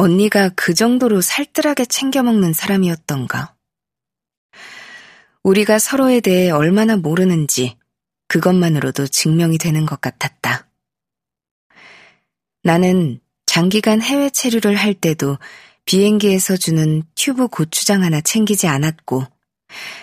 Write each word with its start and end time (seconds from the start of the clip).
언니가 0.00 0.48
그 0.50 0.74
정도로 0.74 1.20
살뜰하게 1.20 1.84
챙겨 1.86 2.22
먹는 2.22 2.52
사람이었던가? 2.52 3.56
우리가 5.42 5.80
서로에 5.80 6.20
대해 6.20 6.50
얼마나 6.50 6.96
모르는지 6.96 7.76
그것만으로도 8.28 9.08
증명이 9.08 9.58
되는 9.58 9.86
것 9.86 10.00
같았다. 10.00 10.68
나는 12.62 13.18
장기간 13.46 14.00
해외 14.00 14.30
체류를 14.30 14.76
할 14.76 14.94
때도 14.94 15.36
비행기에서 15.84 16.56
주는 16.56 17.02
튜브 17.16 17.48
고추장 17.48 18.04
하나 18.04 18.20
챙기지 18.20 18.68
않았고, 18.68 19.26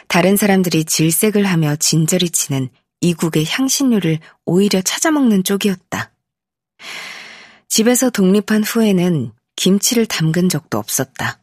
다른 0.10 0.36
사람들이 0.36 0.84
질색을 0.84 1.46
하며 1.46 1.78
진저리 1.78 2.32
치는 2.32 2.68
이국의 3.00 3.46
향신료를 3.48 4.20
오히려 4.44 4.82
찾아먹는 4.82 5.46
쪽이었다. 5.46 6.12
집에서 7.70 8.10
독립한 8.10 8.64
후에는 8.64 9.32
김치를 9.56 10.06
담근 10.06 10.50
적도 10.50 10.78
없었다. 10.78 11.40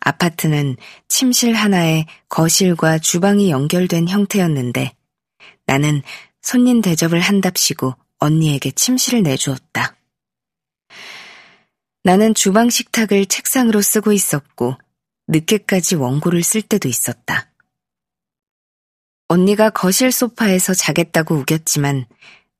아파트는 0.00 0.76
침실 1.08 1.54
하나에 1.54 2.06
거실과 2.28 2.98
주방이 2.98 3.50
연결된 3.50 4.08
형태였는데 4.08 4.92
나는 5.66 6.02
손님 6.42 6.80
대접을 6.80 7.20
한답시고 7.20 7.94
언니에게 8.18 8.70
침실을 8.70 9.22
내주었다. 9.22 9.96
나는 12.04 12.34
주방 12.34 12.70
식탁을 12.70 13.26
책상으로 13.26 13.82
쓰고 13.82 14.12
있었고 14.12 14.76
늦게까지 15.28 15.96
원고를 15.96 16.42
쓸 16.42 16.62
때도 16.62 16.88
있었다. 16.88 17.52
언니가 19.28 19.68
거실 19.68 20.10
소파에서 20.10 20.72
자겠다고 20.72 21.34
우겼지만 21.34 22.06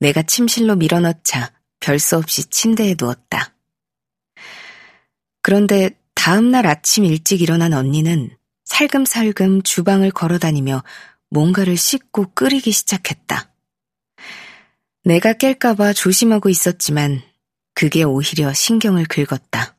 내가 0.01 0.23
침실로 0.23 0.77
밀어넣자 0.77 1.51
별수 1.81 2.17
없이 2.17 2.45
침대에 2.51 2.95
누웠다. 3.01 3.55
그런데 5.49 5.89
다음날 6.15 6.67
아침 6.67 7.07
일찍 7.07 7.41
일어난 7.41 7.73
언니는 7.73 8.37
살금살금 8.67 9.63
주방을 9.63 10.11
걸어 10.11 10.37
다니며 10.37 10.85
뭔가를 11.31 11.75
씻고 11.75 12.35
끓이기 12.35 12.71
시작했다. 12.71 13.51
내가 15.05 15.33
깰까봐 15.33 15.97
조심하고 15.97 16.51
있었지만 16.51 17.23
그게 17.73 18.03
오히려 18.03 18.53
신경을 18.53 19.07
긁었다. 19.07 19.79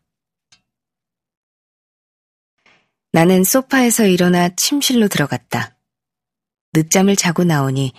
나는 3.11 3.43
소파에서 3.43 4.07
일어나 4.07 4.49
침실로 4.49 5.07
들어갔다. 5.07 5.77
늦잠을 6.73 7.15
자고 7.15 7.43
나오니 7.43 7.93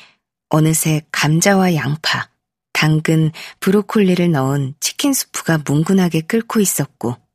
어느새 0.48 1.03
감자와 1.12 1.77
양파, 1.77 2.31
당근, 2.72 3.31
브로콜리를 3.61 4.28
넣은 4.33 4.75
치킨 4.81 5.12
수프가 5.12 5.59
뭉근하게 5.64 6.22
끓고 6.22 6.59
있었고, 6.59 7.30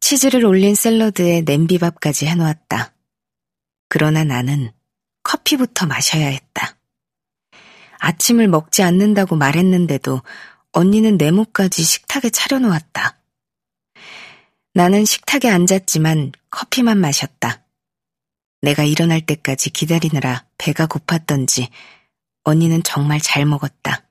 치즈를 0.00 0.44
올린 0.44 0.74
샐러드에 0.74 1.42
냄비밥까지 1.42 2.26
해놓았다. 2.26 2.92
그러나 3.88 4.24
나는 4.24 4.72
커피부터 5.22 5.86
마셔야 5.86 6.28
했다. 6.28 6.76
아침을 7.98 8.48
먹지 8.48 8.82
않는다고 8.82 9.36
말했는데도 9.36 10.22
언니는 10.72 11.16
네모까지 11.16 11.82
식탁에 11.82 12.30
차려놓았다. 12.30 13.18
나는 14.74 15.04
식탁에 15.04 15.48
앉았지만 15.48 16.32
커피만 16.50 16.98
마셨다. 16.98 17.64
내가 18.60 18.84
일어날 18.84 19.20
때까지 19.20 19.70
기다리느라 19.70 20.46
배가 20.56 20.86
고팠던지 20.86 21.68
언니는 22.44 22.82
정말 22.82 23.20
잘 23.20 23.44
먹었다. 23.44 24.04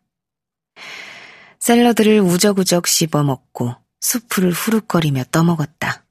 샐러드를 1.59 2.19
우적우적 2.19 2.87
씹어 2.87 3.23
먹고 3.23 3.75
수프를 3.99 4.51
후룩거리며 4.51 5.25
떠먹었다. 5.31 6.05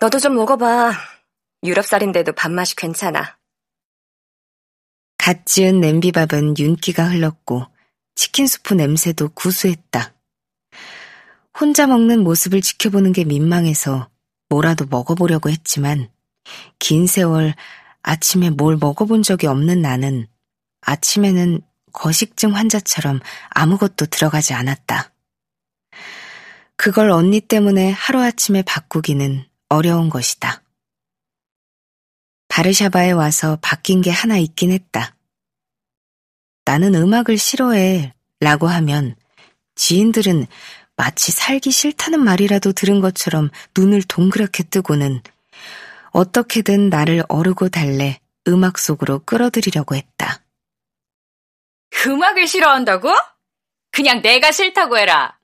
너도 0.00 0.18
좀 0.18 0.34
먹어봐. 0.34 0.92
유럽살인데도 1.64 2.32
밥맛이 2.32 2.74
괜찮아. 2.76 3.38
갓 5.16 5.46
지은 5.46 5.80
냄비밥은 5.80 6.58
윤기가 6.58 7.08
흘렀고 7.08 7.66
치킨 8.16 8.48
수프 8.48 8.74
냄새도 8.74 9.28
구수했다. 9.34 10.12
혼자 11.58 11.86
먹는 11.86 12.24
모습을 12.24 12.60
지켜보는 12.60 13.12
게 13.12 13.24
민망해서 13.24 14.10
뭐라도 14.48 14.86
먹어보려고 14.86 15.50
했지만 15.50 16.10
긴 16.78 17.06
세월 17.06 17.54
아침에 18.02 18.50
뭘 18.50 18.76
먹어본 18.76 19.22
적이 19.22 19.46
없는 19.46 19.80
나는 19.80 20.26
아침에는 20.80 21.60
거식증 21.92 22.54
환자처럼 22.54 23.20
아무것도 23.50 24.06
들어가지 24.06 24.54
않았다. 24.54 25.12
그걸 26.76 27.10
언니 27.10 27.40
때문에 27.40 27.90
하루아침에 27.90 28.62
바꾸기는 28.62 29.44
어려운 29.68 30.08
것이다. 30.10 30.62
바르샤바에 32.48 33.12
와서 33.12 33.58
바뀐 33.62 34.02
게 34.02 34.10
하나 34.10 34.36
있긴 34.36 34.72
했다. 34.72 35.16
나는 36.64 36.94
음악을 36.94 37.38
싫어해 37.38 38.12
라고 38.40 38.66
하면 38.68 39.16
지인들은 39.74 40.46
마치 40.96 41.32
살기 41.32 41.70
싫다는 41.70 42.20
말이라도 42.20 42.72
들은 42.72 43.00
것처럼 43.00 43.48
눈을 43.76 44.02
동그랗게 44.02 44.64
뜨고는 44.64 45.22
어떻게든 46.10 46.90
나를 46.90 47.24
어르고 47.28 47.70
달래 47.70 48.20
음악 48.48 48.78
속으로 48.78 49.20
끌어들이려고 49.20 49.94
했다. 49.94 50.41
음악을 52.10 52.46
싫어한다고? 52.46 53.10
그냥 53.90 54.22
내가 54.22 54.52
싫다고 54.52 54.98
해라. 54.98 55.38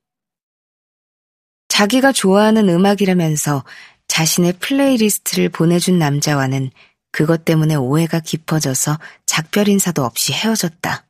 자기가 1.68 2.12
좋아하는 2.12 2.68
음악이라면서 2.68 3.64
자신의 4.08 4.54
playlist를 4.54 5.50
보내준 5.50 5.98
남자와는 5.98 6.70
그것 7.12 7.44
때문에 7.44 7.74
오해가 7.74 8.20
깊어져서 8.20 8.98
작별 9.26 9.68
인사도 9.68 10.04
없이 10.04 10.32
헤어졌다. 10.32 11.04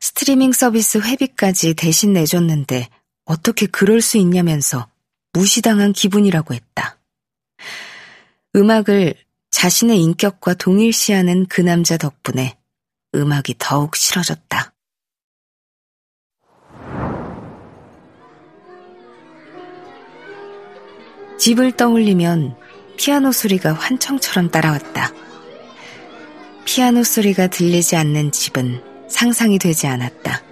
스트리밍 0.00 0.52
서비스 0.52 0.98
회비까지 0.98 1.74
대신 1.74 2.12
내줬는데 2.12 2.88
어떻게 3.24 3.66
그럴 3.66 4.00
수 4.00 4.18
있냐면서 4.18 4.88
무시당한 5.32 5.92
기분이라고 5.92 6.54
했다. 6.54 6.98
음악을 8.54 9.14
자신의 9.50 10.00
인격과 10.00 10.54
동일시하는 10.54 11.46
그 11.46 11.60
남자 11.60 11.96
덕분에 11.96 12.55
음악이 13.16 13.56
더욱 13.58 13.96
싫어졌다. 13.96 14.72
집을 21.38 21.72
떠올리면 21.72 22.56
피아노 22.96 23.32
소리가 23.32 23.72
환청처럼 23.72 24.50
따라왔다. 24.50 25.12
피아노 26.64 27.04
소리가 27.04 27.46
들리지 27.46 27.96
않는 27.96 28.32
집은 28.32 28.82
상상이 29.08 29.58
되지 29.58 29.86
않았다. 29.86 30.42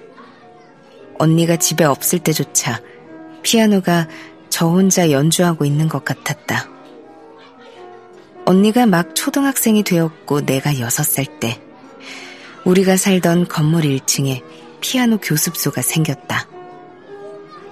언니가 1.19 1.57
집에 1.57 1.85
없을 1.85 2.19
때조차 2.19 2.81
피아노가 3.43 4.09
저 4.51 4.67
혼자 4.69 5.11
연주하고 5.11 5.65
있는 5.65 5.89
것 5.89 6.05
같았다. 6.05 6.69
언니가 8.47 8.87
막 8.87 9.15
초등학생이 9.15 9.83
되었고 9.83 10.43
내가 10.43 10.79
여섯 10.79 11.03
살 11.03 11.25
때, 11.41 11.61
우리가 12.65 12.97
살던 12.97 13.49
건물 13.49 13.83
1층에 13.83 14.43
피아노 14.81 15.19
교습소가 15.19 15.83
생겼다. 15.83 16.49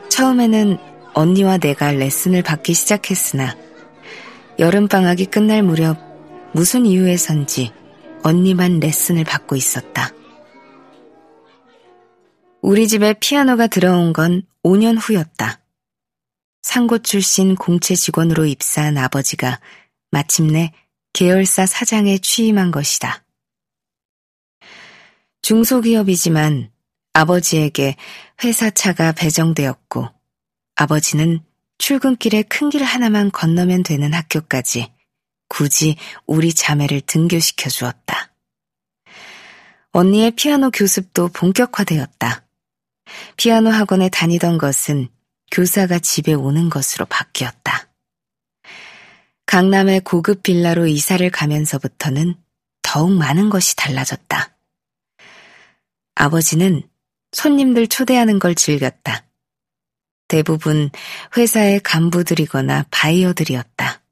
처음에는 0.09 0.79
언니와 1.15 1.59
내가 1.59 1.93
레슨을 1.93 2.43
받기 2.43 2.75
시작했으나, 2.75 3.57
여름방학이 4.59 5.27
끝날 5.27 5.63
무렵 5.63 5.99
무슨 6.53 6.85
이유에선지 6.85 7.73
언니만 8.23 8.81
레슨을 8.81 9.25
받고 9.25 9.57
있었다. 9.57 10.11
우리 12.61 12.87
집에 12.87 13.15
피아노가 13.15 13.67
들어온 13.67 14.13
건 14.13 14.43
5년 14.63 14.97
후였다. 15.01 15.61
상고 16.63 16.99
출신 16.99 17.57
공채 17.57 17.95
직원으로 17.95 18.47
입사한 18.47 18.97
아버지가 18.99 19.59
마침내 20.11 20.73
계열사 21.13 21.67
사장에 21.67 22.19
취임한 22.19 22.71
것이다. 22.71 23.25
중소기업이지만 25.43 26.71
아버지에게 27.13 27.97
회사차가 28.43 29.13
배정되었고 29.13 30.09
아버지는 30.77 31.41
출근길에 31.79 32.43
큰 32.43 32.71
길 32.71 32.85
하나만 32.85 33.31
건너면 33.33 33.83
되는 33.83 34.15
학교까지 34.15 34.93
굳이 35.49 35.97
우리 36.27 36.55
자매를 36.55 37.03
등교시켜 37.03 37.69
주었다. 37.69 38.33
언니의 39.91 40.31
피아노 40.31 40.71
교습도 40.71 41.29
본격화되었다. 41.29 42.47
피아노 43.37 43.69
학원에 43.71 44.09
다니던 44.09 44.57
것은 44.57 45.09
교사가 45.51 45.99
집에 45.99 46.33
오는 46.33 46.71
것으로 46.71 47.05
바뀌었다. 47.05 47.89
강남의 49.45 50.01
고급 50.01 50.43
빌라로 50.43 50.87
이사를 50.87 51.29
가면서부터는 51.31 52.37
더욱 52.81 53.13
많은 53.13 53.51
것이 53.51 53.77
달라졌다. 53.77 54.52
아버지는 56.15 56.83
손님들 57.33 57.87
초대하는 57.87 58.39
걸 58.39 58.55
즐겼다. 58.55 59.27
대부분 60.29 60.91
회사의 61.37 61.81
간부들이거나 61.81 62.87
바이어들이었다. 62.91 64.03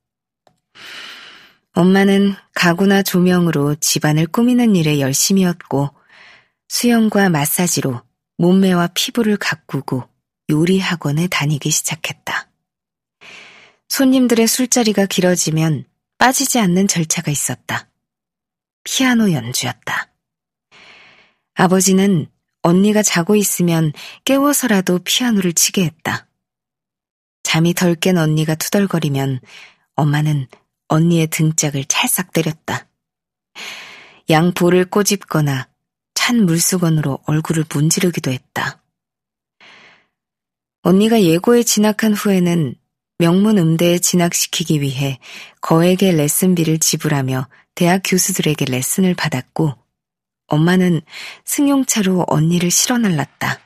엄마는 1.73 2.35
가구나 2.55 3.03
조명으로 3.03 3.77
집안을 3.77 4.27
꾸미는 4.27 4.77
일에 4.77 5.01
열심이었고 5.01 5.91
수영과 6.69 7.29
마사지로 7.31 8.03
몸매와 8.39 8.89
피부를 8.95 9.37
가꾸고 9.37 10.09
요리 10.51 10.79
학원에 10.79 11.27
다니기 11.29 11.71
시작했다. 11.71 12.51
손님들의 13.89 14.47
술자리가 14.47 15.07
길어지면 15.07 15.85
빠지지 16.19 16.59
않는 16.59 16.87
절차가 16.87 17.31
있었다. 17.31 17.89
피아노 18.85 19.33
연주였다. 19.33 20.10
아버지는 21.61 22.27
언니가 22.63 23.03
자고 23.03 23.37
있으면 23.37 23.93
깨워서라도 24.25 25.01
피아노를 25.01 25.53
치게 25.53 25.85
했다. 25.85 26.27
잠이 27.43 27.75
덜 27.75 27.95
깬 27.95 28.17
언니가 28.17 28.55
투덜거리면 28.55 29.41
엄마는 29.95 30.47
언니의 30.89 31.27
등짝을 31.27 31.85
찰싹 31.85 32.33
때렸다. 32.33 32.89
양 34.31 34.55
볼을 34.55 34.87
꼬집거나 34.87 35.69
찬 36.15 36.47
물수건으로 36.47 37.19
얼굴을 37.27 37.67
문지르기도 37.69 38.31
했다. 38.31 38.83
언니가 40.81 41.21
예고에 41.21 41.63
진학한 41.63 42.15
후에는 42.15 42.75
명문 43.19 43.59
음대에 43.59 43.99
진학시키기 43.99 44.81
위해 44.81 45.19
거액의 45.61 46.17
레슨비를 46.17 46.79
지불하며 46.79 47.49
대학 47.75 48.01
교수들에게 48.03 48.65
레슨을 48.65 49.15
받았고 49.15 49.80
엄마는 50.51 51.01
승용차로 51.47 52.27
언니를 52.29 52.71
실어 52.71 52.99
날랐다. 52.99 53.59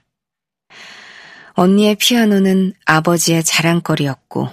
언니의 1.55 1.97
피아노는 1.97 2.75
아버지의 2.85 3.43
자랑거리였고 3.43 4.49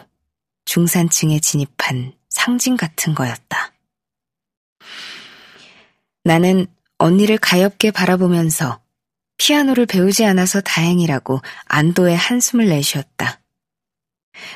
중산층에 0.65 1.39
진입한 1.39 2.13
상징 2.29 2.77
같은 2.77 3.13
거였다. 3.13 3.73
나는 6.23 6.67
언니를 6.97 7.37
가엽게 7.37 7.91
바라보면서 7.91 8.81
피아노를 9.37 9.87
배우지 9.87 10.23
않아서 10.25 10.61
다행이라고 10.61 11.41
안도의 11.65 12.15
한숨을 12.15 12.69
내쉬었다. 12.69 13.41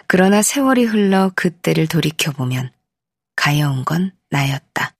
그러나 0.08 0.42
세월이 0.42 0.86
흘러 0.86 1.32
그때를 1.36 1.88
돌이켜보면 1.88 2.72
가여운 3.36 3.84
건 3.84 4.12
나였다. 4.30 4.95